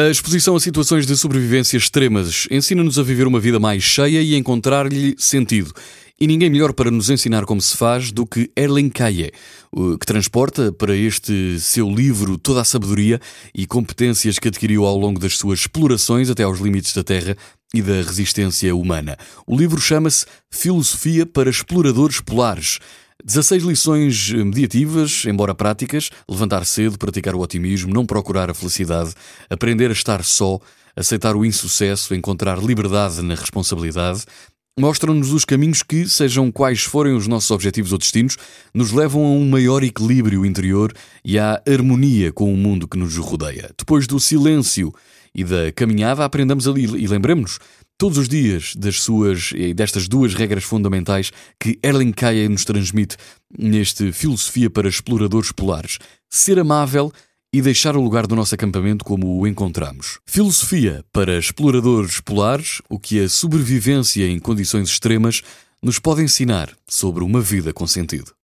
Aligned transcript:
A 0.00 0.08
exposição 0.08 0.56
a 0.56 0.60
situações 0.60 1.04
de 1.04 1.14
sobrevivência 1.14 1.76
extremas 1.76 2.46
ensina-nos 2.50 2.98
a 2.98 3.02
viver 3.02 3.26
uma 3.26 3.38
vida 3.38 3.60
mais 3.60 3.82
cheia 3.82 4.22
e 4.22 4.34
encontrar-lhe 4.34 5.14
sentido. 5.18 5.74
E 6.18 6.26
ninguém 6.26 6.48
melhor 6.48 6.72
para 6.72 6.90
nos 6.90 7.10
ensinar 7.10 7.44
como 7.44 7.60
se 7.60 7.76
faz 7.76 8.10
do 8.10 8.24
que 8.24 8.50
Erlen 8.56 8.88
Kaye, 8.88 9.30
que 10.00 10.06
transporta 10.06 10.72
para 10.72 10.96
este 10.96 11.60
seu 11.60 11.86
livro 11.90 12.38
toda 12.38 12.62
a 12.62 12.64
sabedoria 12.64 13.20
e 13.54 13.66
competências 13.66 14.38
que 14.38 14.48
adquiriu 14.48 14.86
ao 14.86 14.96
longo 14.96 15.20
das 15.20 15.36
suas 15.36 15.60
explorações 15.60 16.30
até 16.30 16.44
aos 16.44 16.60
limites 16.60 16.94
da 16.94 17.04
Terra 17.04 17.36
e 17.74 17.82
da 17.82 17.96
resistência 17.96 18.74
humana. 18.74 19.18
O 19.46 19.54
livro 19.54 19.78
chama-se 19.78 20.24
Filosofia 20.50 21.26
para 21.26 21.50
Exploradores 21.50 22.22
Polares. 22.22 22.78
16 23.24 23.64
lições 23.64 24.30
mediativas, 24.30 25.24
embora 25.26 25.54
práticas, 25.54 26.10
levantar 26.28 26.64
cedo, 26.64 26.98
praticar 26.98 27.34
o 27.34 27.40
otimismo, 27.40 27.92
não 27.92 28.06
procurar 28.06 28.50
a 28.50 28.54
felicidade, 28.54 29.14
aprender 29.48 29.90
a 29.90 29.92
estar 29.92 30.24
só, 30.24 30.58
aceitar 30.96 31.36
o 31.36 31.44
insucesso, 31.44 32.14
encontrar 32.14 32.58
liberdade 32.58 33.22
na 33.22 33.34
responsabilidade, 33.34 34.24
mostram-nos 34.78 35.32
os 35.32 35.44
caminhos 35.44 35.82
que, 35.82 36.08
sejam 36.08 36.50
quais 36.50 36.82
forem 36.82 37.14
os 37.14 37.26
nossos 37.26 37.50
objetivos 37.50 37.92
ou 37.92 37.98
destinos, 37.98 38.36
nos 38.74 38.92
levam 38.92 39.24
a 39.24 39.28
um 39.28 39.48
maior 39.48 39.82
equilíbrio 39.82 40.46
interior 40.46 40.92
e 41.24 41.38
à 41.38 41.62
harmonia 41.68 42.32
com 42.32 42.52
o 42.52 42.56
mundo 42.56 42.88
que 42.88 42.98
nos 42.98 43.16
rodeia. 43.16 43.70
Depois 43.78 44.06
do 44.06 44.18
silêncio 44.18 44.92
e 45.34 45.44
da 45.44 45.70
caminhada, 45.72 46.24
aprendamos 46.24 46.66
ali 46.66 46.84
e 46.84 47.06
lembremos-nos 47.06 47.58
todos 48.00 48.16
os 48.16 48.30
dias 48.30 48.74
das 48.76 49.02
suas 49.02 49.52
e 49.54 49.74
destas 49.74 50.08
duas 50.08 50.32
regras 50.32 50.64
fundamentais 50.64 51.30
que 51.60 51.78
Erling 51.82 52.12
Kaya 52.12 52.48
nos 52.48 52.64
transmite 52.64 53.18
neste 53.58 54.10
Filosofia 54.10 54.70
para 54.70 54.88
Exploradores 54.88 55.52
Polares: 55.52 55.98
ser 56.26 56.58
amável 56.58 57.12
e 57.52 57.60
deixar 57.60 57.98
o 57.98 58.02
lugar 58.02 58.26
do 58.26 58.34
nosso 58.34 58.54
acampamento 58.54 59.04
como 59.04 59.38
o 59.38 59.46
encontramos. 59.46 60.18
Filosofia 60.24 61.04
para 61.12 61.36
exploradores 61.36 62.20
polares, 62.20 62.80
o 62.88 62.98
que 62.98 63.20
a 63.20 63.28
sobrevivência 63.28 64.26
em 64.26 64.38
condições 64.38 64.88
extremas 64.88 65.42
nos 65.82 65.98
pode 65.98 66.22
ensinar 66.22 66.74
sobre 66.88 67.22
uma 67.22 67.42
vida 67.42 67.70
com 67.70 67.86
sentido. 67.86 68.32